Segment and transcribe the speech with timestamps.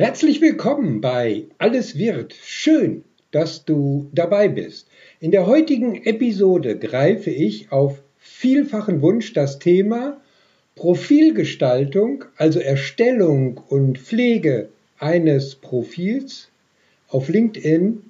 [0.00, 2.32] Herzlich willkommen bei Alles wird.
[2.44, 3.02] Schön,
[3.32, 4.86] dass du dabei bist.
[5.18, 10.20] In der heutigen Episode greife ich auf vielfachen Wunsch das Thema
[10.76, 14.68] Profilgestaltung, also Erstellung und Pflege
[15.00, 16.48] eines Profils
[17.08, 18.00] auf LinkedIn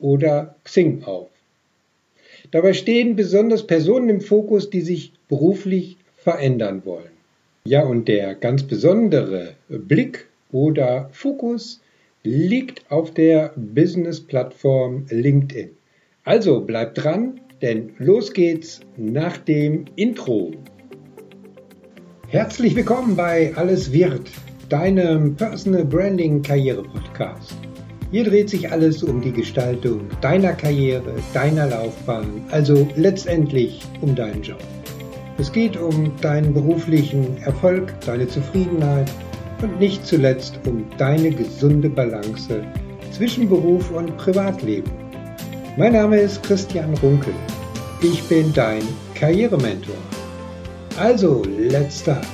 [0.00, 1.30] oder Xing auf.
[2.50, 7.16] Dabei stehen besonders Personen im Fokus, die sich beruflich verändern wollen.
[7.64, 11.80] Ja, und der ganz besondere Blick oder Fokus
[12.22, 15.70] liegt auf der Business-Plattform LinkedIn.
[16.24, 20.52] Also bleibt dran, denn los geht's nach dem Intro.
[22.28, 24.30] Herzlich willkommen bei Alles wird,
[24.68, 27.56] deinem Personal Branding Karriere Podcast.
[28.10, 34.42] Hier dreht sich alles um die Gestaltung deiner Karriere, deiner Laufbahn, also letztendlich um deinen
[34.42, 34.62] Job.
[35.38, 39.10] Es geht um deinen beruflichen Erfolg, deine Zufriedenheit
[39.62, 42.62] und nicht zuletzt um deine gesunde Balance
[43.12, 44.90] zwischen Beruf und Privatleben.
[45.76, 47.34] Mein Name ist Christian Runkel.
[48.02, 48.82] Ich bin dein
[49.14, 49.96] Karrierementor.
[50.98, 52.26] Also, let's start.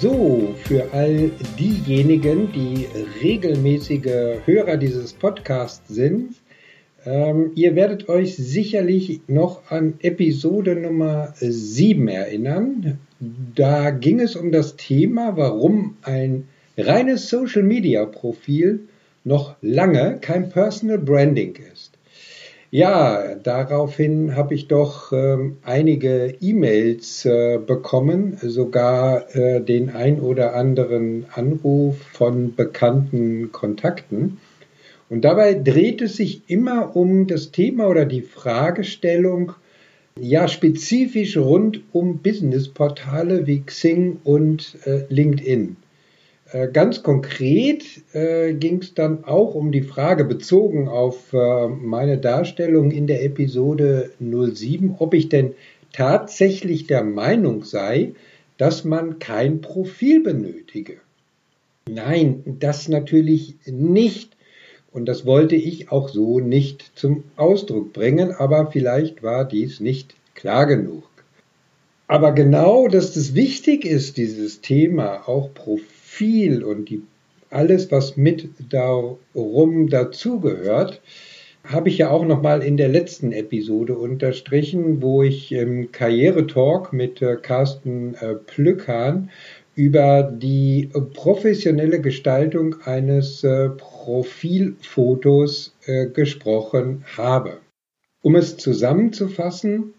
[0.00, 2.86] So, für all diejenigen, die
[3.22, 6.34] regelmäßige Hörer dieses Podcasts sind,
[7.06, 12.98] ähm, ihr werdet euch sicherlich noch an Episode Nummer 7 erinnern.
[13.54, 18.80] Da ging es um das Thema, warum ein reines Social-Media-Profil
[19.24, 21.96] noch lange kein Personal Branding ist.
[22.70, 30.54] Ja, daraufhin habe ich doch ähm, einige E-Mails äh, bekommen, sogar äh, den ein oder
[30.54, 34.38] anderen Anruf von bekannten Kontakten.
[35.08, 39.52] Und dabei dreht es sich immer um das Thema oder die Fragestellung,
[40.18, 45.76] ja, spezifisch rund um Businessportale wie Xing und äh, LinkedIn.
[46.52, 47.84] Äh, ganz konkret
[48.14, 53.24] äh, ging es dann auch um die Frage bezogen auf äh, meine Darstellung in der
[53.24, 55.54] Episode 07, ob ich denn
[55.92, 58.12] tatsächlich der Meinung sei,
[58.58, 60.98] dass man kein Profil benötige.
[61.88, 64.35] Nein, das natürlich nicht.
[64.96, 70.14] Und das wollte ich auch so nicht zum Ausdruck bringen, aber vielleicht war dies nicht
[70.34, 71.04] klar genug.
[72.06, 77.02] Aber genau, dass es wichtig ist, dieses Thema, auch Profil und die,
[77.50, 81.02] alles, was mit darum dazugehört,
[81.62, 87.20] habe ich ja auch nochmal in der letzten Episode unterstrichen, wo ich im Karrieretalk mit
[87.20, 89.28] äh, Carsten äh, Plückhahn
[89.76, 97.58] über die professionelle Gestaltung eines äh, Profilfotos äh, gesprochen habe.
[98.22, 99.92] Um es zusammenzufassen,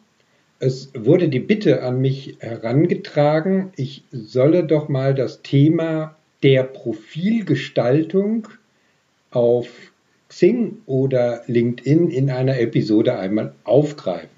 [0.59, 8.47] es wurde die Bitte an mich herangetragen, ich solle doch mal das Thema der Profilgestaltung
[9.29, 9.69] auf
[10.27, 14.29] Xing oder LinkedIn in einer Episode einmal aufgreifen.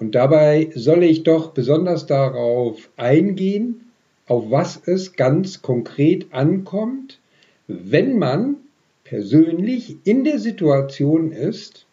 [0.00, 3.87] Und dabei solle ich doch besonders darauf eingehen,
[4.28, 7.18] auf was es ganz konkret ankommt,
[7.66, 8.56] wenn man
[9.04, 11.86] persönlich in der Situation ist,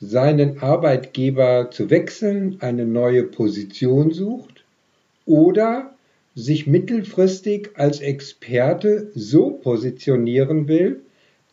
[0.00, 4.64] seinen Arbeitgeber zu wechseln, eine neue Position sucht
[5.26, 5.94] oder
[6.34, 11.00] sich mittelfristig als Experte so positionieren will,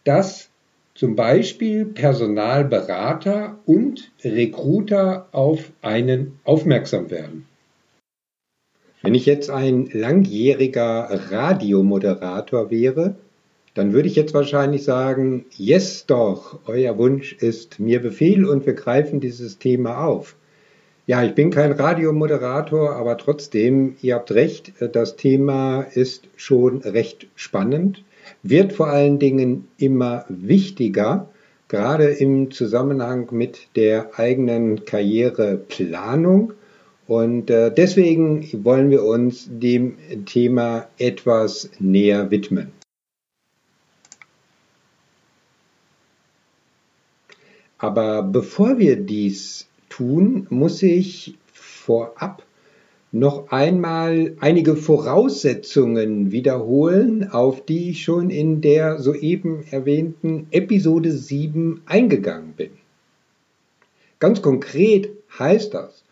[0.03, 0.49] dass
[0.95, 7.45] zum Beispiel Personalberater und Recruiter auf einen aufmerksam werden.
[9.01, 13.15] Wenn ich jetzt ein langjähriger Radiomoderator wäre,
[13.75, 18.73] dann würde ich jetzt wahrscheinlich sagen, yes doch, euer Wunsch ist mir Befehl und wir
[18.73, 20.35] greifen dieses Thema auf.
[21.05, 27.27] Ja, ich bin kein Radiomoderator, aber trotzdem, ihr habt recht, das Thema ist schon recht
[27.35, 28.03] spannend,
[28.41, 31.29] wird vor allen Dingen immer wichtiger,
[31.67, 36.53] gerade im Zusammenhang mit der eigenen Karriereplanung
[37.07, 42.71] und äh, deswegen wollen wir uns dem Thema etwas näher widmen.
[47.77, 52.43] Aber bevor wir dies tun, muss ich vorab
[53.11, 61.81] noch einmal einige Voraussetzungen wiederholen, auf die ich schon in der soeben erwähnten Episode 7
[61.85, 62.71] eingegangen bin.
[64.19, 65.09] Ganz konkret
[65.39, 66.03] heißt das,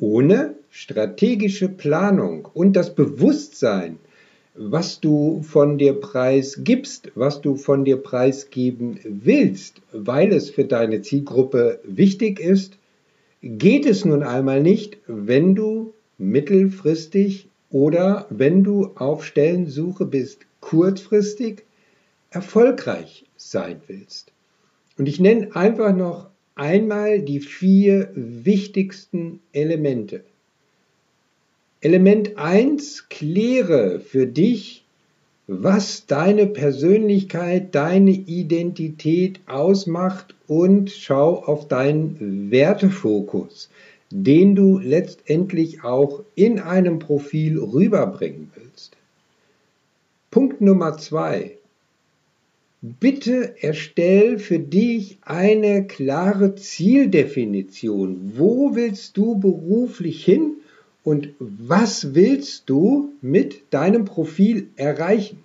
[0.00, 3.98] ohne strategische Planung und das Bewusstsein,
[4.54, 11.02] was du von dir preisgibst, was du von dir preisgeben willst, weil es für deine
[11.02, 12.78] Zielgruppe wichtig ist,
[13.42, 21.62] geht es nun einmal nicht, wenn du mittelfristig oder wenn du auf Stellensuche bist, kurzfristig
[22.30, 24.32] erfolgreich sein willst.
[24.98, 26.29] Und ich nenne einfach noch
[26.60, 30.22] einmal die vier wichtigsten Elemente.
[31.80, 34.84] Element 1, kläre für dich,
[35.46, 43.70] was deine Persönlichkeit, deine Identität ausmacht und schau auf deinen Wertefokus,
[44.10, 48.98] den du letztendlich auch in einem Profil rüberbringen willst.
[50.30, 51.56] Punkt Nummer zwei.
[52.82, 58.32] Bitte erstell für dich eine klare Zieldefinition.
[58.36, 60.54] Wo willst du beruflich hin
[61.04, 65.44] und was willst du mit deinem Profil erreichen?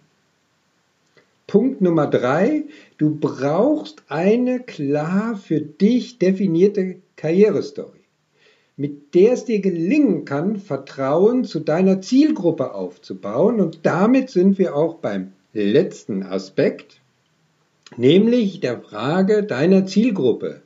[1.46, 2.64] Punkt Nummer drei,
[2.98, 8.00] du brauchst eine klar für dich definierte Karrierestory,
[8.78, 13.60] mit der es dir gelingen kann, Vertrauen zu deiner Zielgruppe aufzubauen.
[13.60, 17.02] Und damit sind wir auch beim letzten Aspekt,
[17.98, 20.62] nämlich der Frage deiner Zielgruppe.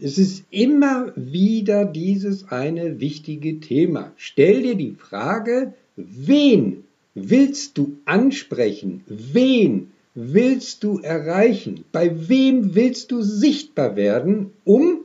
[0.00, 4.12] Es ist immer wieder dieses eine wichtige Thema.
[4.16, 6.84] Stell dir die Frage, wen
[7.14, 9.02] willst du ansprechen?
[9.06, 11.84] Wen willst du erreichen?
[11.90, 15.00] Bei wem willst du sichtbar werden, um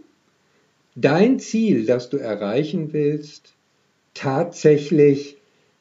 [0.96, 3.54] dein Ziel, das du erreichen willst,
[4.14, 5.38] tatsächlich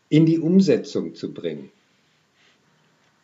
[0.09, 1.71] in die Umsetzung zu bringen?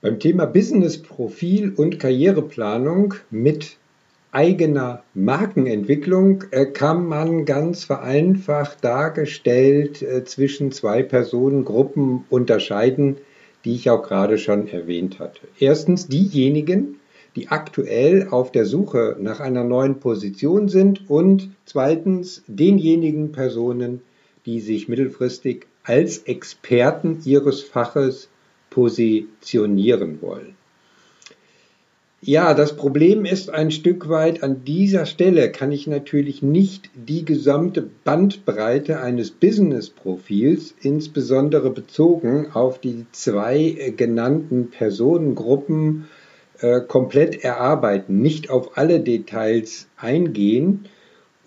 [0.00, 3.79] Beim Thema Business-Profil und Karriereplanung mit
[4.31, 13.17] eigener Markenentwicklung äh, kann man ganz vereinfacht dargestellt äh, zwischen zwei Personengruppen unterscheiden,
[13.65, 15.41] die ich auch gerade schon erwähnt hatte.
[15.59, 17.00] Erstens diejenigen,
[17.35, 24.03] die aktuell auf der Suche nach einer neuen Position sind und zweitens denjenigen Personen,
[24.47, 28.29] die sich mittelfristig als Experten ihres Faches
[28.79, 30.55] positionieren wollen.
[32.21, 37.25] Ja, das Problem ist ein Stück weit, an dieser Stelle kann ich natürlich nicht die
[37.25, 46.05] gesamte Bandbreite eines Business-Profils, insbesondere bezogen auf die zwei genannten Personengruppen,
[46.61, 50.85] äh, komplett erarbeiten, nicht auf alle Details eingehen.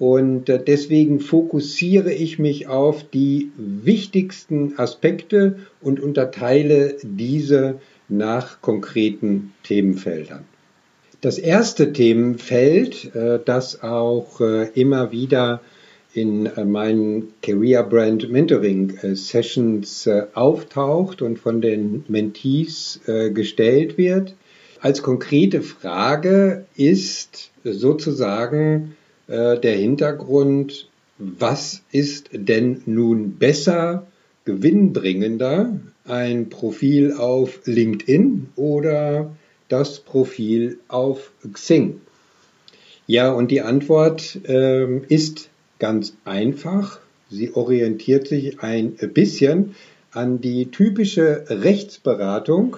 [0.02, 7.76] Und äh, deswegen fokussiere ich mich auf die wichtigsten Aspekte und unterteile diese
[8.10, 10.46] nach konkreten Themenfeldern.
[11.22, 15.62] Das erste Themenfeld, äh, das auch äh, immer wieder
[16.16, 23.00] in meinen Career Brand Mentoring Sessions auftaucht und von den Mentees
[23.34, 24.34] gestellt wird,
[24.82, 28.98] als konkrete Frage ist sozusagen,
[29.32, 34.08] äh, der Hintergrund, was ist denn nun besser,
[34.44, 39.36] gewinnbringender, ein Profil auf LinkedIn oder
[39.70, 42.02] das Profil auf Xing?
[43.08, 45.50] Ja, und die Antwort äh, ist
[45.80, 47.00] ganz einfach.
[47.30, 49.76] Sie orientiert sich ein bisschen
[50.12, 52.78] an die typische Rechtsberatung,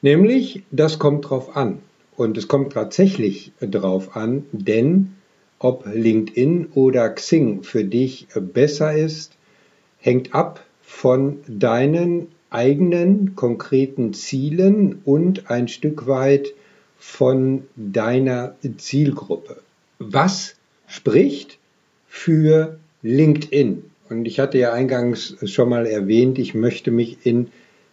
[0.00, 1.80] nämlich das kommt drauf an.
[2.16, 5.14] Und es kommt tatsächlich drauf an, denn
[5.60, 9.36] ob LinkedIn oder Xing für dich besser ist,
[9.98, 16.54] hängt ab von deinen eigenen konkreten Zielen und ein Stück weit
[16.98, 19.58] von deiner Zielgruppe.
[19.98, 21.58] Was spricht
[22.08, 23.84] für LinkedIn?
[24.08, 27.48] Und ich hatte ja eingangs schon mal erwähnt, ich möchte mich in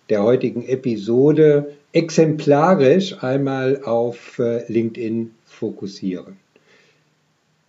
[0.09, 6.37] der heutigen Episode exemplarisch einmal auf äh, LinkedIn fokussieren.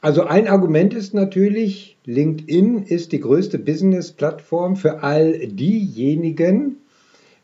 [0.00, 6.76] Also ein Argument ist natürlich, LinkedIn ist die größte Business-Plattform für all diejenigen,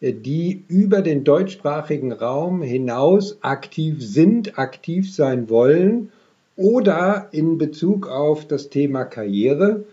[0.01, 6.13] die über den deutschsprachigen Raum hinaus aktiv sind, aktiv sein wollen
[6.57, 9.85] oder in Bezug auf das Thema Karriere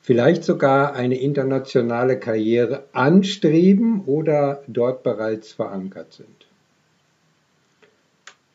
[0.00, 6.46] vielleicht sogar eine internationale Karriere anstreben oder dort bereits verankert sind.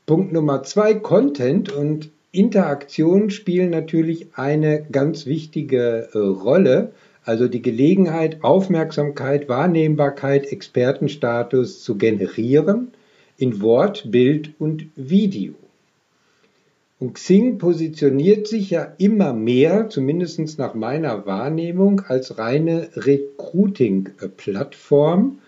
[0.06, 6.92] Punkt Nummer zwei, Content und Interaktion spielen natürlich eine ganz wichtige äh, Rolle.
[7.24, 12.90] Also die Gelegenheit, Aufmerksamkeit, Wahrnehmbarkeit, Expertenstatus zu generieren
[13.38, 15.54] in Wort, Bild und Video.
[17.00, 25.40] Und Xing positioniert sich ja immer mehr, zumindest nach meiner Wahrnehmung, als reine Recruiting-Plattform.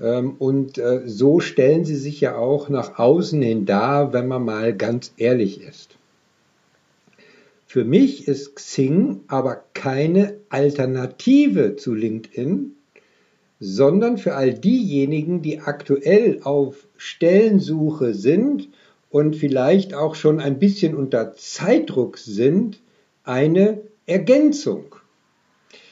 [0.00, 4.44] Ähm, und äh, so stellen sie sich ja auch nach außen hin dar, wenn man
[4.44, 5.96] mal ganz ehrlich ist.
[7.72, 12.72] Für mich ist Xing aber keine Alternative zu LinkedIn,
[13.60, 18.70] sondern für all diejenigen, die aktuell auf Stellensuche sind
[19.08, 22.80] und vielleicht auch schon ein bisschen unter Zeitdruck sind,
[23.22, 24.96] eine Ergänzung.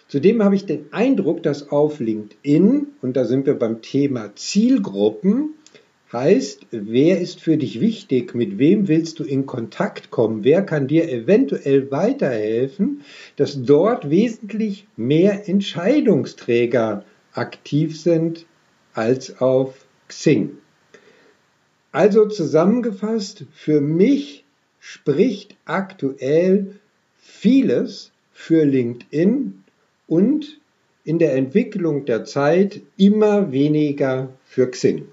[0.08, 5.54] Zudem habe ich den Eindruck, dass auf LinkedIn, und da sind wir beim Thema Zielgruppen,
[6.12, 10.88] heißt, wer ist für dich wichtig, mit wem willst du in Kontakt kommen, wer kann
[10.88, 13.02] dir eventuell weiterhelfen,
[13.36, 18.46] dass dort wesentlich mehr Entscheidungsträger aktiv sind
[18.94, 20.58] als auf Xing.
[21.92, 24.44] Also zusammengefasst, für mich
[24.80, 26.76] spricht aktuell
[27.18, 29.64] vieles für LinkedIn
[30.06, 30.58] und
[31.04, 35.06] in der Entwicklung der Zeit immer weniger für Xing.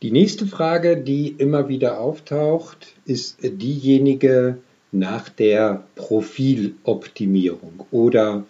[0.00, 4.58] Die nächste Frage, die immer wieder auftaucht, ist diejenige
[4.92, 8.44] nach der Profiloptimierung oder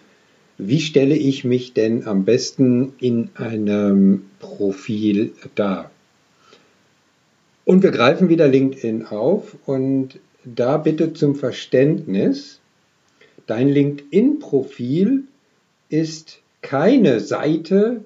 [0.59, 5.91] wie stelle ich mich denn am besten in einem Profil dar?
[7.65, 12.61] Und wir greifen wieder LinkedIn auf und da bitte zum Verständnis,
[13.47, 15.25] dein LinkedIn-Profil
[15.89, 18.05] ist keine Seite,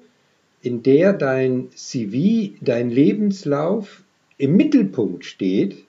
[0.63, 4.01] in der dein CV, dein Lebenslauf
[4.37, 5.83] im Mittelpunkt steht,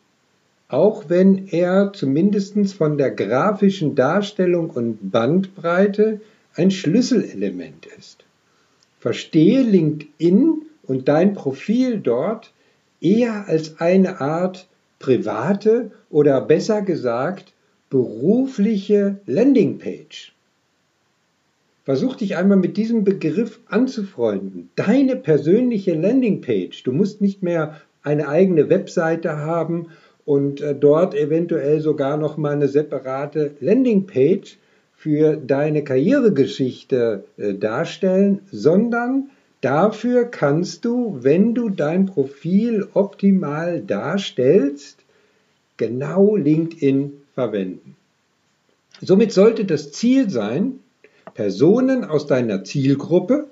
[0.68, 6.20] auch wenn er zumindest von der grafischen Darstellung und Bandbreite
[6.56, 8.24] ein Schlüsselelement ist.
[8.98, 12.52] Verstehe LinkedIn und dein Profil dort
[13.00, 14.66] eher als eine Art
[14.98, 17.52] private oder besser gesagt
[17.90, 20.33] berufliche Landingpage.
[21.84, 24.70] Versuch dich einmal mit diesem Begriff anzufreunden.
[24.74, 26.82] Deine persönliche Landingpage.
[26.82, 29.88] Du musst nicht mehr eine eigene Webseite haben
[30.24, 34.58] und äh, dort eventuell sogar noch mal eine separate Landingpage,
[35.04, 39.28] für deine Karrieregeschichte äh, darstellen, sondern
[39.60, 45.00] dafür kannst du, wenn du dein Profil optimal darstellst,
[45.76, 47.96] genau LinkedIn verwenden.
[49.02, 50.80] Somit sollte das Ziel sein,
[51.34, 53.48] Personen aus deiner Zielgruppe,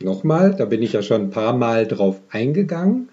[0.00, 3.08] nochmal, da bin ich ja schon ein paar Mal drauf eingegangen,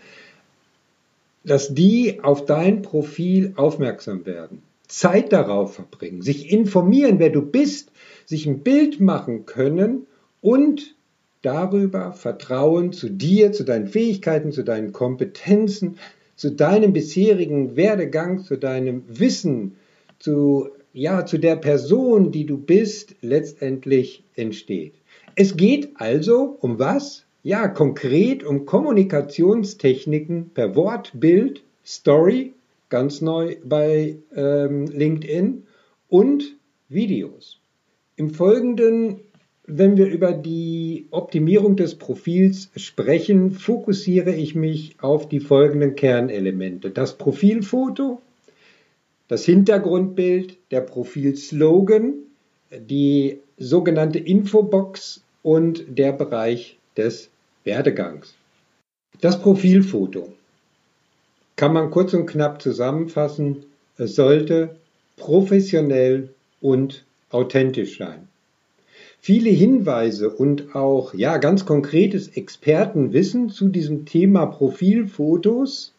[1.44, 4.62] dass die auf dein Profil aufmerksam werden.
[4.88, 7.92] Zeit darauf verbringen, sich informieren, wer du bist,
[8.26, 10.08] sich ein Bild machen können
[10.42, 10.96] und
[11.42, 15.98] darüber Vertrauen zu dir, zu deinen Fähigkeiten, zu deinen Kompetenzen,
[16.36, 19.76] zu deinem bisherigen Werdegang, zu deinem Wissen,
[20.18, 24.94] zu, ja, zu der Person, die du bist, letztendlich entsteht.
[25.36, 27.26] Es geht also um was?
[27.44, 32.54] Ja, konkret um Kommunikationstechniken per Wort, Bild, Story
[32.90, 35.64] ganz neu bei ähm, LinkedIn
[36.10, 36.58] und
[36.90, 37.60] Videos.
[38.16, 39.22] Im Folgenden,
[39.66, 46.90] wenn wir über die Optimierung des Profils sprechen, fokussiere ich mich auf die folgenden Kernelemente.
[46.90, 48.22] Das Profilfoto,
[49.30, 52.16] das Hintergrundbild, der Profilslogan,
[52.72, 57.30] die sogenannte Infobox und der Bereich des
[57.64, 58.34] Werdegangs.
[59.22, 60.34] Das Profilfoto
[61.56, 63.66] kann man kurz und knapp zusammenfassen,
[63.98, 64.76] es sollte
[65.18, 66.30] professionell
[66.62, 68.28] und authentisch sein.
[69.20, 75.94] Viele Hinweise und auch ja ganz konkretes Expertenwissen zu diesem Thema Profilfotos,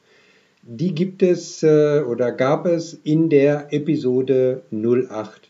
[0.62, 5.48] die gibt es äh, oder gab es in der Episode 08.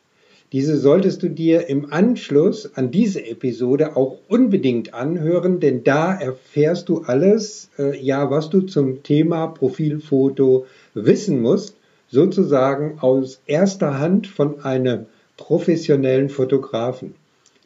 [0.53, 6.89] Diese solltest du dir im Anschluss an diese Episode auch unbedingt anhören, denn da erfährst
[6.89, 11.77] du alles, äh, ja, was du zum Thema Profilfoto wissen musst,
[12.09, 17.15] sozusagen aus erster Hand von einem professionellen Fotografen.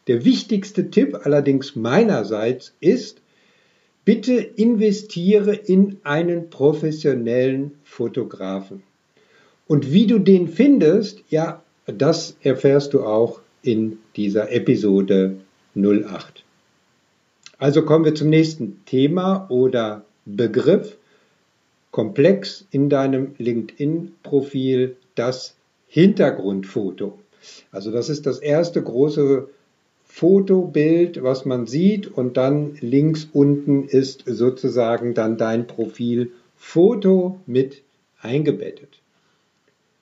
[0.07, 3.21] Der wichtigste Tipp allerdings meinerseits ist,
[4.05, 8.83] bitte investiere in einen professionellen Fotografen.
[9.67, 15.37] Und wie du den findest, ja, das erfährst du auch in dieser Episode
[15.75, 16.43] 08.
[17.57, 20.97] Also kommen wir zum nächsten Thema oder Begriff.
[21.91, 25.55] Komplex in deinem LinkedIn-Profil das
[25.87, 27.17] Hintergrundfoto.
[27.71, 29.47] Also das ist das erste große
[30.17, 37.83] Fotobild, was man sieht und dann links unten ist sozusagen dann dein Profilfoto mit
[38.21, 39.01] eingebettet.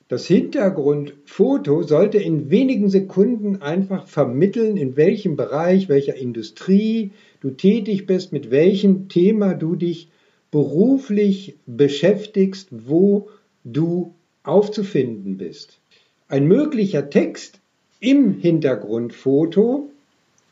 [0.09, 7.09] Das Hintergrundfoto sollte in wenigen Sekunden einfach vermitteln, in welchem Bereich, welcher Industrie
[7.41, 10.09] du tätig bist, mit welchem Thema du dich
[10.51, 13.29] beruflich beschäftigst, wo
[13.63, 15.79] du aufzufinden bist.
[16.27, 17.61] ein möglicher Text
[17.99, 19.89] im Hintergrundfoto,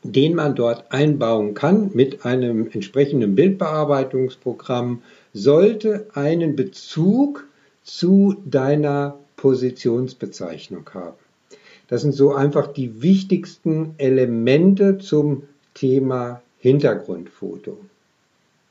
[0.02, 7.46] den man dort einbauen kann mit einem entsprechenden Bildbearbeitungsprogramm, sollte einen Bezug
[7.84, 11.16] zu deiner Positionsbezeichnung haben.
[11.88, 15.44] Das sind so einfach die wichtigsten Elemente zum
[15.74, 17.78] Thema Hintergrundfoto.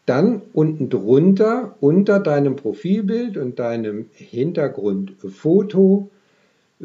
[0.05, 6.09] Dann unten drunter, unter deinem Profilbild und deinem Hintergrundfoto,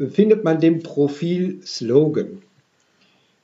[0.09, 2.43] findet man den Profil-Slogan.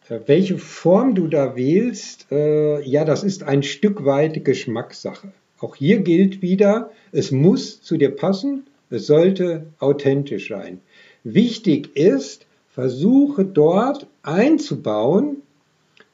[0.09, 5.31] Äh, welche Form du da wählst, äh, ja, das ist ein Stück weit Geschmackssache.
[5.59, 10.81] Auch hier gilt wieder, es muss zu dir passen, es sollte authentisch sein.
[11.23, 15.37] Wichtig ist, versuche dort einzubauen,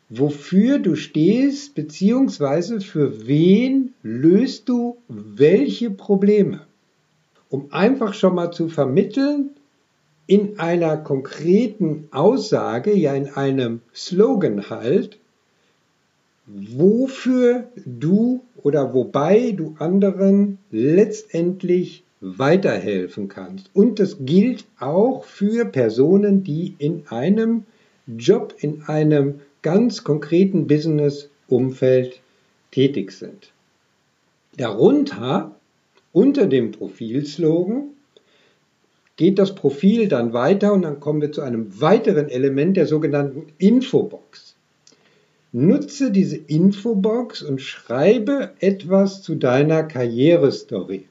[0.10, 6.62] wofür du stehst, beziehungsweise für wen löst du welche Probleme.
[7.50, 9.51] Um einfach schon mal zu vermitteln,
[10.29, 15.17] in einer konkreten Aussage, ja in einem Slogan halt,
[16.45, 23.71] wofür du oder wobei du anderen letztendlich weiterhelfen kannst.
[23.74, 27.63] Und das gilt auch für Personen, die in einem
[28.05, 32.21] Job, in einem ganz konkreten Business-Umfeld
[32.69, 33.51] tätig sind.
[34.57, 35.55] Darunter,
[36.13, 37.95] unter dem Profilslogan,
[39.19, 43.47] geht das Profil dann weiter und dann kommen wir zu einem weiteren Element der sogenannten
[43.57, 44.55] Infobox.
[45.51, 51.03] Nutze diese Infobox und schreibe etwas zu deiner Karrierestory.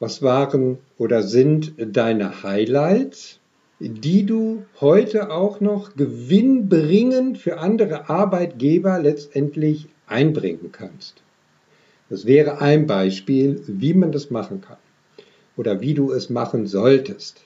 [0.00, 3.38] Was waren oder sind deine Highlights,
[3.78, 11.22] die du heute auch noch gewinnbringend für andere Arbeitgeber letztendlich einbringen kannst?
[12.10, 14.76] Das wäre ein Beispiel, wie man das machen kann
[15.60, 17.42] oder wie du es machen solltest.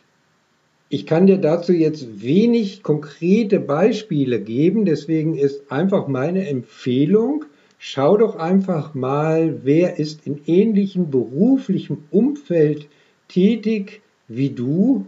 [0.88, 7.44] Ich kann dir dazu jetzt wenig konkrete Beispiele geben, deswegen ist einfach meine Empfehlung,
[7.76, 12.86] schau doch einfach mal, wer ist in ähnlichem beruflichem Umfeld
[13.26, 15.06] tätig wie du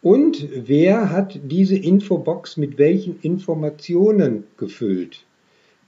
[0.00, 5.24] und wer hat diese Infobox mit welchen Informationen gefüllt.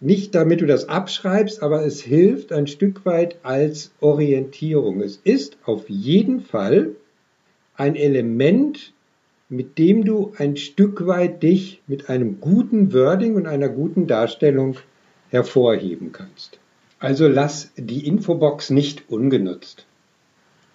[0.01, 5.01] Nicht damit du das abschreibst, aber es hilft ein Stück weit als Orientierung.
[5.01, 6.91] Es ist auf jeden Fall
[7.77, 8.93] ein Element,
[9.49, 14.77] mit dem du ein Stück weit dich mit einem guten Wording und einer guten Darstellung
[15.31, 16.59] hervorheben kannst.
[16.99, 19.87] Also lass die Infobox nicht ungenutzt.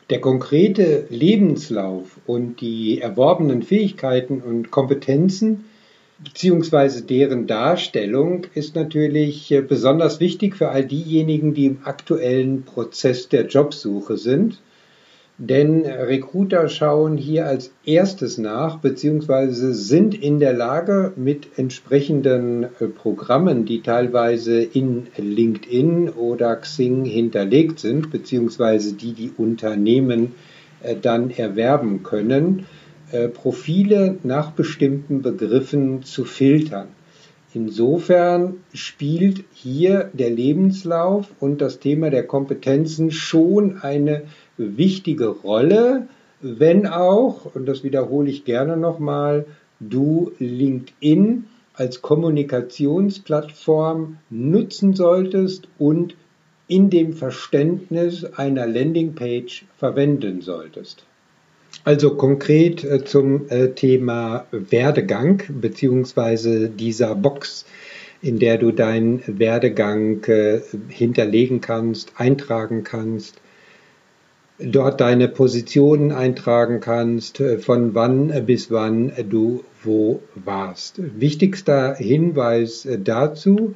[0.09, 5.65] Der konkrete Lebenslauf und die erworbenen Fähigkeiten und Kompetenzen
[6.23, 13.29] beziehungsweise deren Darstellung ist natürlich äh, besonders wichtig für all diejenigen, die im aktuellen Prozess
[13.29, 14.61] der Jobsuche sind.
[15.43, 22.85] Denn Recruiter schauen hier als erstes nach, beziehungsweise sind in der Lage mit entsprechenden äh,
[22.85, 30.33] Programmen, die teilweise in LinkedIn oder Xing hinterlegt sind, beziehungsweise die die Unternehmen
[30.83, 32.67] äh, dann erwerben können,
[33.11, 36.87] äh, Profile nach bestimmten Begriffen zu filtern.
[37.53, 44.23] Insofern spielt hier der Lebenslauf und das Thema der Kompetenzen schon eine
[44.57, 46.07] wichtige Rolle,
[46.39, 49.45] wenn auch, und das wiederhole ich gerne nochmal,
[49.81, 51.43] du LinkedIn
[51.73, 56.15] als Kommunikationsplattform nutzen solltest und
[56.67, 61.05] in dem Verständnis einer Landingpage verwenden solltest.
[61.83, 67.65] Also konkret äh, zum äh, Thema Werdegang beziehungsweise dieser Box,
[68.21, 73.41] in der du deinen Werdegang äh, hinterlegen kannst, eintragen kannst,
[74.59, 80.99] dort deine Positionen eintragen kannst, von wann bis wann du wo warst.
[81.19, 83.73] Wichtigster Hinweis dazu,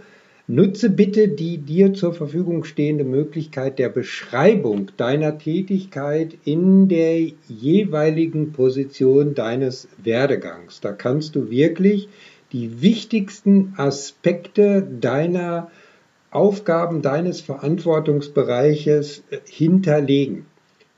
[0.47, 8.51] Nutze bitte die dir zur Verfügung stehende Möglichkeit der Beschreibung deiner Tätigkeit in der jeweiligen
[8.51, 10.81] Position deines Werdegangs.
[10.81, 12.09] Da kannst du wirklich
[12.51, 15.71] die wichtigsten Aspekte deiner
[16.29, 20.45] Aufgaben, deines Verantwortungsbereiches äh, hinterlegen.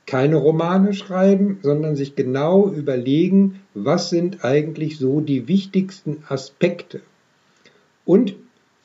[0.04, 7.00] Keine Romane schreiben, sondern sich genau überlegen, was sind eigentlich so die wichtigsten Aspekte.
[8.04, 8.34] Und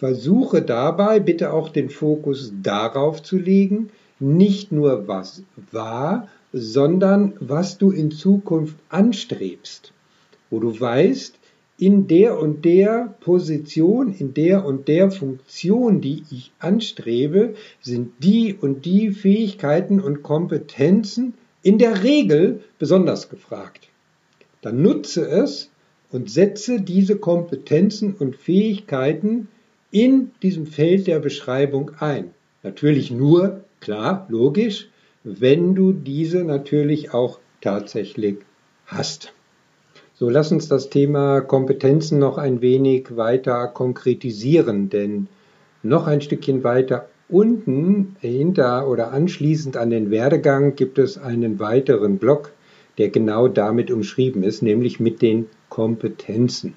[0.03, 3.89] Versuche dabei bitte auch den Fokus darauf zu legen,
[4.19, 9.93] nicht nur was war, sondern was du in Zukunft anstrebst,
[10.49, 11.39] wo du weißt,
[11.77, 18.53] in der und der Position, in der und der Funktion, die ich anstrebe, sind die
[18.53, 23.87] und die Fähigkeiten und Kompetenzen in der Regel besonders gefragt.
[24.61, 25.69] dann nutze es
[26.11, 29.47] und setze diese Kompetenzen und Fähigkeiten
[29.93, 32.32] in diesem Feld der Beschreibung ein.
[32.63, 34.89] Natürlich nur, klar, logisch,
[35.23, 38.38] wenn du diese natürlich auch tatsächlich
[38.88, 39.34] hast.
[40.15, 45.27] So, lass uns das Thema Kompetenzen noch ein wenig weiter konkretisieren, denn
[45.84, 52.17] noch ein Stückchen weiter unten hinter oder anschließend an den Werdegang gibt es einen weiteren
[52.17, 52.51] Block,
[52.97, 56.73] der genau damit umschrieben ist, nämlich mit den Kompetenzen.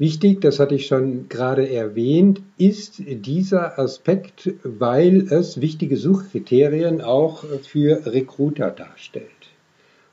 [0.00, 7.42] Wichtig, das hatte ich schon gerade erwähnt, ist dieser Aspekt, weil es wichtige Suchkriterien auch
[7.62, 9.26] für Recruiter darstellt.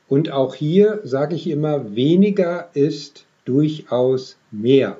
[0.08, 4.98] Und auch hier sage ich immer, weniger ist durchaus mehr.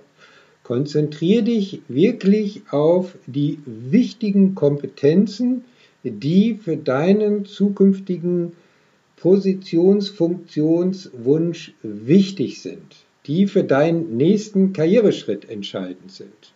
[0.63, 5.65] Konzentriere dich wirklich auf die wichtigen Kompetenzen,
[6.05, 8.53] die für deinen zukünftigen
[9.17, 16.53] Positionsfunktionswunsch wichtig sind die für deinen nächsten Karriereschritt entscheidend sind.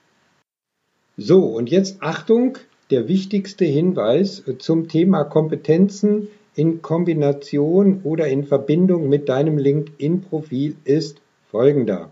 [1.16, 2.58] So, und jetzt Achtung,
[2.90, 11.20] der wichtigste Hinweis zum Thema Kompetenzen in Kombination oder in Verbindung mit deinem LinkedIn-Profil ist
[11.50, 12.10] folgender.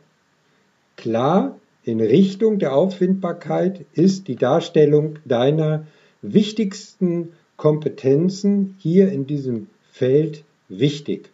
[0.97, 5.87] Klar, in Richtung der Auffindbarkeit ist die Darstellung deiner
[6.23, 11.31] wichtigsten Kompetenzen hier in diesem Feld wichtig.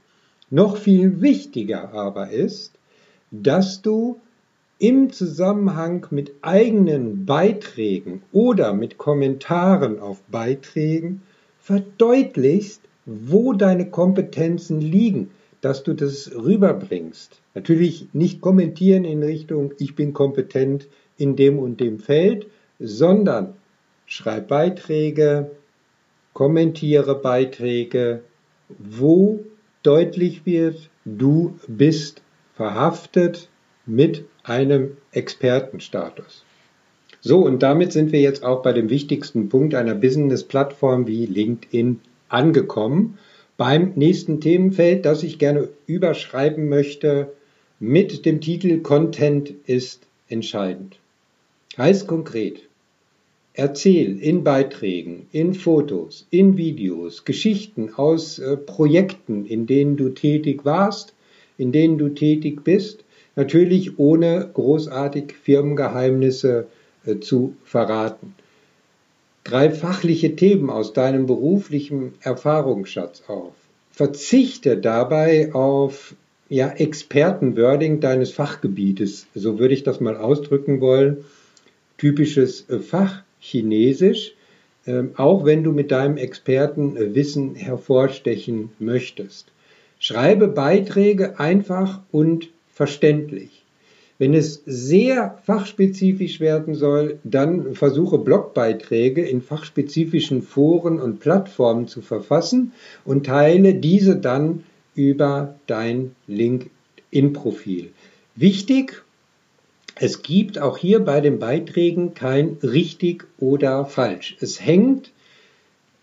[0.50, 2.73] Noch viel wichtiger aber ist,
[3.42, 4.20] dass du
[4.78, 11.22] im Zusammenhang mit eigenen Beiträgen oder mit Kommentaren auf Beiträgen
[11.58, 17.40] verdeutlichst, wo deine Kompetenzen liegen, dass du das rüberbringst.
[17.54, 22.46] Natürlich nicht kommentieren in Richtung, ich bin kompetent in dem und dem Feld,
[22.78, 23.54] sondern
[24.06, 25.50] schreib Beiträge,
[26.34, 28.22] kommentiere Beiträge,
[28.68, 29.40] wo
[29.82, 32.23] deutlich wird, du bist
[32.56, 33.48] verhaftet
[33.86, 36.44] mit einem Expertenstatus.
[37.20, 42.00] So, und damit sind wir jetzt auch bei dem wichtigsten Punkt einer Business-Plattform wie LinkedIn
[42.28, 43.18] angekommen.
[43.56, 47.32] Beim nächsten Themenfeld, das ich gerne überschreiben möchte,
[47.80, 50.98] mit dem Titel Content ist entscheidend.
[51.78, 52.60] Heißt konkret,
[53.54, 60.64] erzähl in Beiträgen, in Fotos, in Videos, Geschichten aus äh, Projekten, in denen du tätig
[60.64, 61.13] warst,
[61.58, 63.04] in denen du tätig bist,
[63.36, 66.66] natürlich ohne großartig Firmengeheimnisse
[67.06, 68.34] äh, zu verraten.
[69.44, 73.52] Greif fachliche Themen aus deinem beruflichen Erfahrungsschatz auf.
[73.90, 76.14] Verzichte dabei auf
[76.48, 81.24] ja, Expertenwording deines Fachgebietes, so würde ich das mal ausdrücken wollen.
[81.98, 84.34] Typisches äh, Fachchinesisch,
[84.86, 89.52] äh, auch wenn du mit deinem Expertenwissen hervorstechen möchtest.
[90.06, 93.64] Schreibe Beiträge einfach und verständlich.
[94.18, 102.02] Wenn es sehr fachspezifisch werden soll, dann versuche Blogbeiträge in fachspezifischen Foren und Plattformen zu
[102.02, 102.72] verfassen
[103.06, 104.64] und teile diese dann
[104.94, 107.88] über dein LinkedIn-Profil.
[108.36, 109.02] Wichtig,
[109.94, 114.36] es gibt auch hier bei den Beiträgen kein richtig oder falsch.
[114.38, 115.13] Es hängt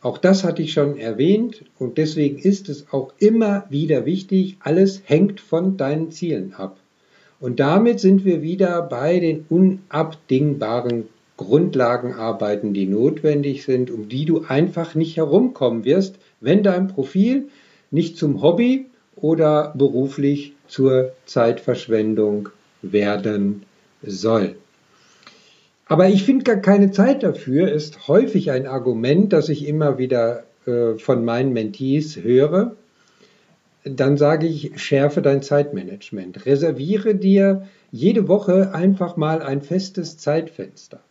[0.02, 5.04] auch das hatte ich schon erwähnt und deswegen ist es auch immer wieder wichtig, alles
[5.06, 6.78] hängt von deinen Zielen ab.
[7.40, 14.44] Und damit sind wir wieder bei den unabdingbaren Grundlagenarbeiten, die notwendig sind, um die du
[14.48, 17.50] einfach nicht herumkommen wirst, wenn dein Profil
[17.90, 22.50] nicht zum Hobby oder beruflich zur Zeitverschwendung
[22.82, 23.64] werden
[24.04, 24.56] soll.
[25.92, 30.46] Aber ich finde gar keine Zeit dafür, ist häufig ein Argument, das ich immer wieder
[30.66, 32.78] äh, von meinen Mentees höre.
[33.84, 36.46] Dann sage ich, schärfe dein Zeitmanagement.
[36.46, 41.02] Reserviere dir jede Woche einfach mal ein festes Zeitfenster.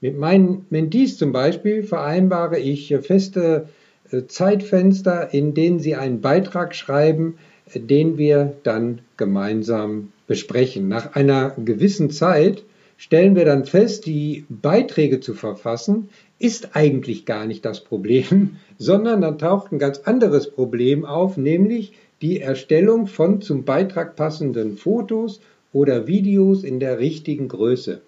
[0.00, 3.68] Mit meinen Mentees zum Beispiel vereinbare ich feste
[4.12, 7.34] äh, Zeitfenster, in denen sie einen Beitrag schreiben,
[7.74, 10.86] den wir dann gemeinsam besprechen.
[10.86, 12.62] Nach einer gewissen Zeit
[13.00, 19.22] stellen wir dann fest, die Beiträge zu verfassen ist eigentlich gar nicht das Problem, sondern
[19.22, 25.40] dann taucht ein ganz anderes Problem auf, nämlich die Erstellung von zum Beitrag passenden Fotos
[25.72, 28.02] oder Videos in der richtigen Größe.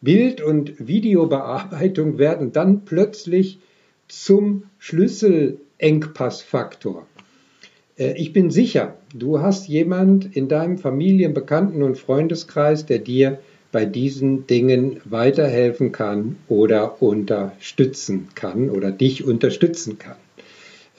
[0.00, 3.58] Bild- und Videobearbeitung werden dann plötzlich
[4.08, 7.06] zum Schlüsselengpassfaktor.
[7.98, 13.38] Äh, ich bin sicher, du hast jemand in deinem Familien-, Bekannten- und Freundeskreis, der dir
[13.72, 20.16] bei diesen Dingen weiterhelfen kann oder unterstützen kann oder dich unterstützen kann.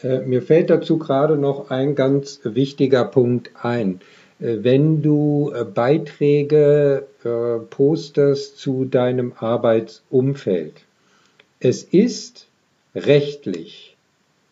[0.01, 4.01] Äh, mir fällt dazu gerade noch ein ganz wichtiger Punkt ein.
[4.39, 10.73] äh, wenn du äh, Beiträge äh, postest zu deinem Arbeitsumfeld.
[11.59, 12.47] Es ist
[12.93, 13.95] rechtlich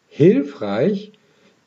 [0.08, 1.12] hilfreich,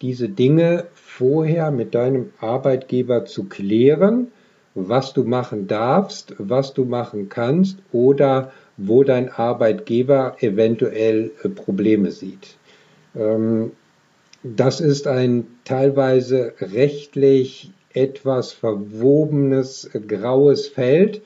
[0.00, 4.28] diese Dinge vorher mit deinem Arbeitgeber zu klären,
[4.74, 12.56] was du machen darfst, was du machen kannst oder wo dein Arbeitgeber eventuell Probleme sieht.
[13.14, 13.72] Ähm,
[14.42, 21.22] das ist ein teilweise rechtlich etwas verwobenes graues Feld.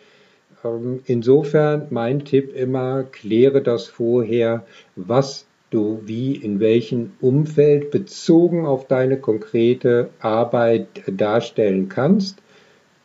[0.65, 8.67] Ähm, insofern mein Tipp immer, kläre das vorher, was du wie in welchem Umfeld bezogen
[8.67, 12.39] auf deine konkrete Arbeit darstellen kannst.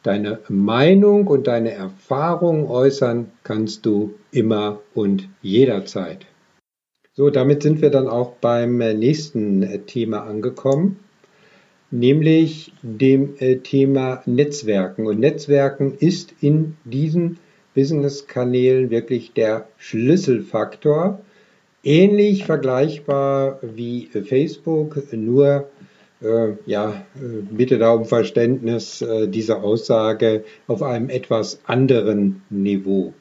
[0.04, 6.26] Deine Meinung und deine Erfahrung äußern kannst du immer und jederzeit.
[7.14, 11.00] So, damit sind wir dann auch beim äh, nächsten äh, Thema angekommen,
[11.90, 15.08] nämlich dem äh, Thema Netzwerken.
[15.08, 17.38] Und Netzwerken ist in diesen
[17.74, 21.22] Business-Kanälen wirklich der Schlüsselfaktor.
[21.84, 25.70] Ähnlich vergleichbar wie Facebook, nur
[26.66, 27.06] ja,
[27.52, 33.14] bitte da um Verständnis äh, dieser Aussage auf einem etwas anderen Niveau.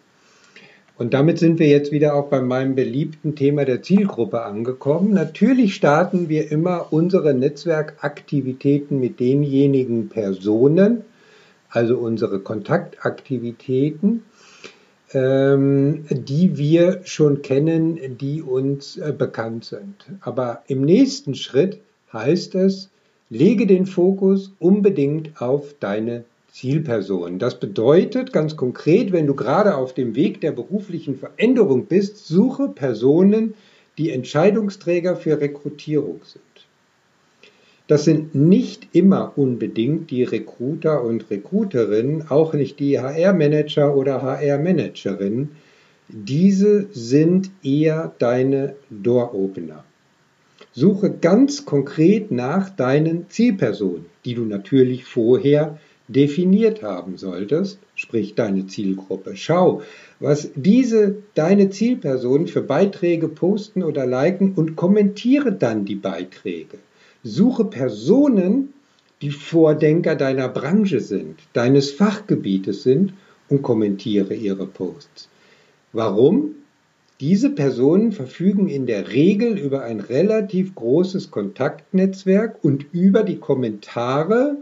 [0.99, 5.13] Und damit sind wir jetzt wieder auch bei meinem beliebten Thema der Zielgruppe angekommen.
[5.13, 11.03] Natürlich starten wir immer unsere Netzwerkaktivitäten mit denjenigen Personen,
[11.71, 14.23] also unsere Kontaktaktivitäten,
[15.13, 20.07] ähm, die wir schon kennen, die uns äh, bekannt sind.
[20.21, 21.81] Aber im nächsten Schritt
[22.13, 22.92] heißt es,
[23.33, 27.39] lege den Fokus unbedingt auf deine Zielperson.
[27.39, 32.69] Das bedeutet ganz konkret, wenn du gerade auf dem Weg der beruflichen Veränderung bist, suche
[32.69, 33.55] Personen,
[33.97, 36.43] die Entscheidungsträger für Rekrutierung sind.
[37.87, 45.53] Das sind nicht immer unbedingt die Recruiter und Recruiterinnen, auch nicht die HR-Manager oder HR-Managerinnen.
[46.09, 49.85] Diese sind eher deine Door-Opener.
[50.75, 58.67] Suche ganz konkret nach deinen Zielpersonen, die du natürlich vorher definiert haben solltest, sprich deine
[58.67, 59.37] Zielgruppe.
[59.37, 59.83] Schau,
[60.19, 66.79] was diese deine Zielpersonen für Beiträge posten oder liken und kommentiere dann die Beiträge.
[67.23, 68.73] Suche Personen,
[69.21, 73.13] die Vordenker deiner Branche sind, deines Fachgebietes sind
[73.49, 75.29] und kommentiere ihre Posts.
[75.93, 76.57] Warum?
[77.23, 84.57] Diese Personen verfügen in der Regel über ein relativ großes Kontaktnetzwerk und über die Kommentare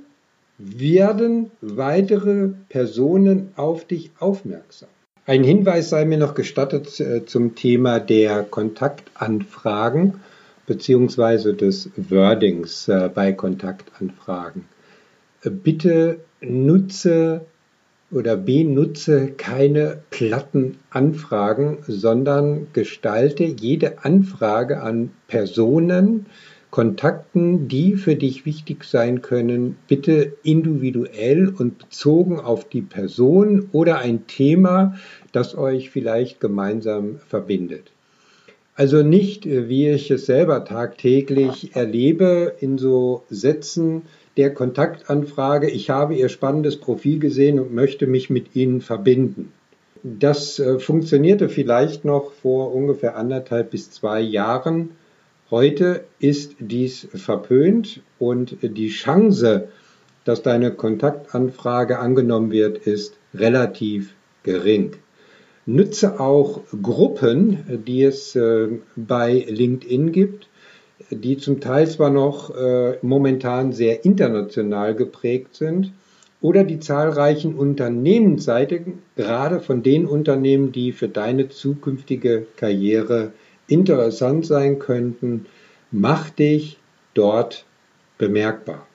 [0.59, 4.91] werden weitere Personen auf dich aufmerksam.
[5.25, 10.21] Ein Hinweis sei mir noch gestattet äh, zum Thema der Kontaktanfragen
[10.67, 11.55] bzw.
[11.55, 14.67] des Wordings äh, bei Kontaktanfragen.
[15.43, 17.47] Äh, bitte nutze
[18.13, 26.27] oder benutze keine platten Anfragen, sondern gestalte jede Anfrage an Personen,
[26.71, 33.99] Kontakten, die für dich wichtig sein können, bitte individuell und bezogen auf die Person oder
[33.99, 34.97] ein Thema,
[35.33, 37.91] das euch vielleicht gemeinsam verbindet.
[38.77, 44.03] Also nicht, wie ich es selber tagtäglich erlebe, in so Sätzen
[44.37, 49.53] der Kontaktanfrage, ich habe Ihr spannendes Profil gesehen und möchte mich mit Ihnen verbinden.
[50.03, 54.91] Das äh, funktionierte vielleicht noch vor ungefähr anderthalb bis zwei Jahren
[55.51, 59.67] Heute ist dies verpönt und die Chance,
[60.25, 64.15] dass deine Kontaktanfrage angenommen wird, ist relativ
[64.45, 64.93] gering.
[65.67, 70.47] Nütze auch Gruppen, die es äh, bei LinkedIn gibt,
[71.11, 75.93] die zum Teil zwar noch äh, momentan sehr international geprägt sind,
[76.41, 83.33] oder die zahlreichen Unternehmensseiten, gerade von den Unternehmen, die für deine zukünftige Karriere
[83.67, 85.47] interessant sein könnten,
[85.91, 86.79] mach dich
[87.15, 87.67] dort
[88.17, 88.87] bemerkbar.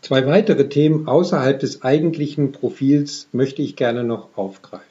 [0.00, 4.86] Zwei weitere Themen außerhalb des eigentlichen Profils möchte ich gerne noch aufgreifen.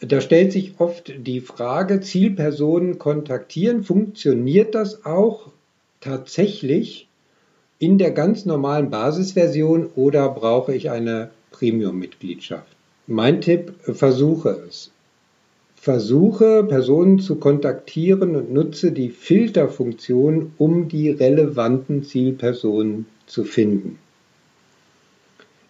[0.00, 5.50] Da stellt sich oft die Frage, Zielpersonen kontaktieren, funktioniert das auch
[6.04, 7.08] tatsächlich
[7.78, 12.68] in der ganz normalen Basisversion oder brauche ich eine Premium-Mitgliedschaft?
[13.06, 14.90] Mein Tipp, versuche es.
[15.76, 23.98] Versuche Personen zu kontaktieren und nutze die Filterfunktion, um die relevanten Zielpersonen zu finden.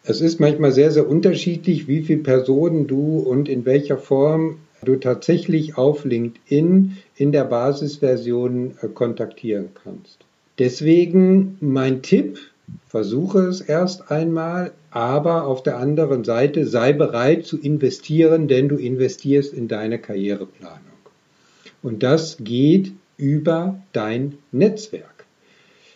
[0.05, 4.97] Es ist manchmal sehr, sehr unterschiedlich, wie viele Personen du und in welcher Form du
[4.97, 10.19] tatsächlich auf LinkedIn in der Basisversion äh, kontaktieren kannst.
[10.59, 12.39] Deswegen mein Tipp,
[12.89, 18.77] versuche es erst einmal, aber auf der anderen Seite sei bereit zu investieren, denn du
[18.77, 20.79] investierst in deine Karriereplanung.
[21.83, 25.27] Und das geht über dein Netzwerk.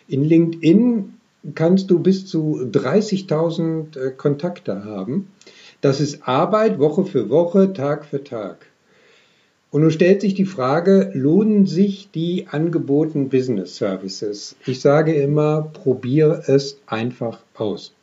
[0.07, 1.13] In LinkedIn
[1.55, 5.31] kannst du bis zu 30.000 äh, Kontakte haben.
[5.81, 8.68] Das ist Arbeit Woche für Woche, Tag für Tag.
[9.71, 14.55] Und nun stellt sich die Frage, lohnen sich die angebotenen Business Services?
[14.65, 17.93] Ich sage immer, probiere es einfach aus.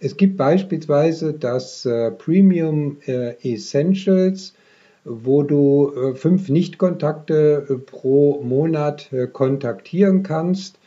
[0.00, 4.52] Es gibt beispielsweise das äh, Premium äh, Essentials,
[5.04, 10.80] wo du äh, fünf Nichtkontakte pro Monat kontaktieren kannst.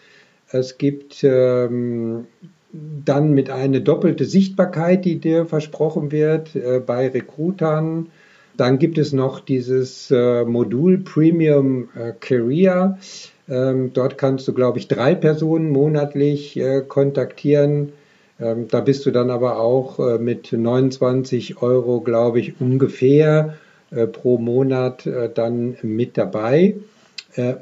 [0.49, 2.27] Es gibt ähm,
[2.73, 6.49] dann mit einer doppelte Sichtbarkeit, die dir versprochen wird
[6.85, 8.09] bei Recruitern.
[8.57, 12.97] Dann gibt es noch dieses äh, Modul Premium äh, Career.
[13.47, 17.93] Ähm, dort kannst du, glaube ich, drei Personen monatlich äh, kontaktieren.
[18.39, 23.55] Ähm, da bist du dann aber auch äh, mit 29 Euro, glaube ich, ungefähr
[23.91, 26.75] äh, pro Monat äh, dann mit dabei.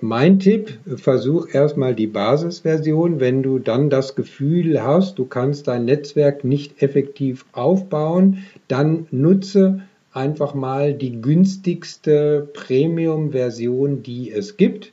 [0.02, 3.20] Mein Tipp, versuch erstmal die Basisversion.
[3.20, 9.82] Wenn du dann das Gefühl hast, du kannst dein Netzwerk nicht effektiv aufbauen, dann nutze
[10.14, 14.92] einfach mal die günstigste Premium-Version, die es gibt.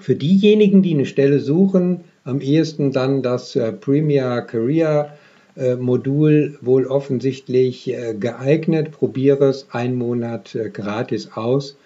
[0.00, 5.16] Für diejenigen, die eine Stelle suchen, am ehesten dann das äh, Premier Career
[5.56, 8.92] äh, Modul wohl offensichtlich äh, geeignet.
[8.92, 11.76] Probiere es einen Monat gratis aus.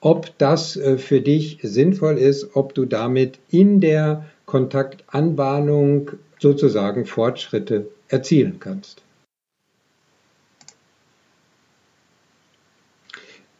[0.00, 8.58] Ob das für dich sinnvoll ist, ob du damit in der Kontaktanbahnung sozusagen Fortschritte erzielen
[8.60, 9.02] kannst.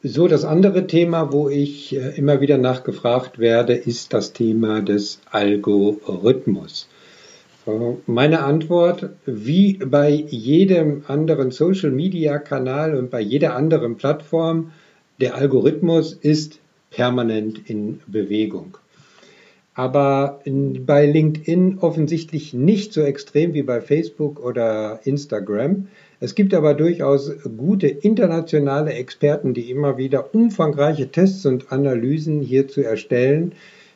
[0.00, 5.18] So, das andere Thema, wo ich äh, immer wieder nachgefragt werde, ist das Thema des
[5.32, 6.88] Algorithmus.
[7.66, 7.70] Äh,
[8.06, 14.70] meine Antwort, wie bei jedem anderen Social-Media-Kanal und bei jeder anderen Plattform,
[15.20, 18.78] der Algorithmus ist permanent in Bewegung.
[19.74, 25.88] Aber bei LinkedIn offensichtlich nicht so extrem wie bei Facebook oder Instagram.
[26.20, 32.80] Es gibt aber durchaus gute internationale Experten, die immer wieder umfangreiche Tests und Analysen hierzu
[32.80, 33.52] erstellen,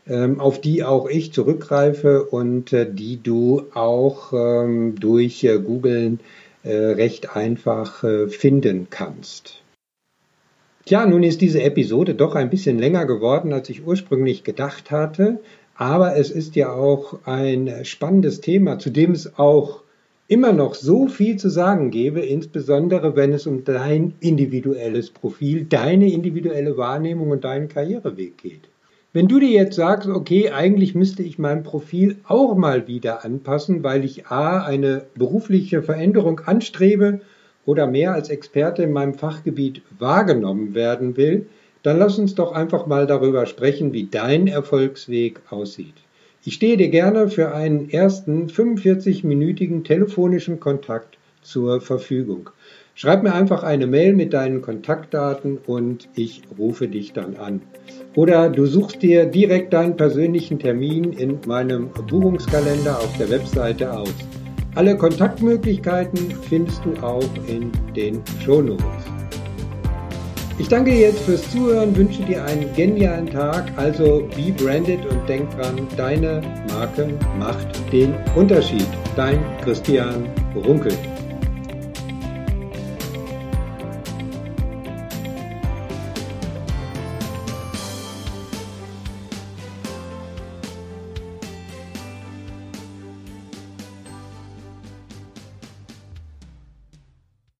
[0.08, 6.20] ähm, auf die auch ich zurückgreife und äh, die du auch ähm, durch äh, Googlen
[6.64, 9.62] äh, recht einfach finden kannst.
[10.84, 15.40] Tja, nun ist diese Episode doch ein bisschen länger geworden, als ich ursprünglich gedacht hatte.
[15.74, 19.82] Aber es ist ja auch ein spannendes Thema, zu dem es auch
[20.28, 26.12] immer noch so viel zu sagen gäbe, insbesondere wenn es um dein individuelles Profil, deine
[26.12, 28.68] individuelle Wahrnehmung und deinen Karriereweg geht.
[29.14, 33.82] Wenn du dir jetzt sagst, okay, eigentlich müsste ich mein Profil auch mal wieder anpassen,
[33.82, 34.64] weil ich a.
[34.64, 37.20] eine berufliche Veränderung anstrebe
[37.66, 41.46] oder mehr als Experte in meinem Fachgebiet wahrgenommen werden will,
[41.82, 45.94] dann lass uns doch einfach mal darüber sprechen, wie dein Erfolgsweg aussieht.
[46.44, 52.50] Ich stehe dir gerne für einen ersten 45-minütigen telefonischen Kontakt zur Verfügung.
[52.96, 57.62] Schreib mir einfach eine Mail mit deinen Kontaktdaten und ich rufe dich dann an.
[58.16, 64.14] Oder du suchst dir direkt deinen persönlichen Termin in meinem Buchungskalender auf der Webseite aus.
[64.74, 69.11] Alle Kontaktmöglichkeiten findest du auch in den Shownotes.
[70.58, 73.72] Ich danke dir jetzt fürs Zuhören, wünsche dir einen genialen Tag.
[73.76, 78.86] Also be branded und denk dran, deine Marke macht den Unterschied.
[79.16, 80.92] Dein Christian Runkel.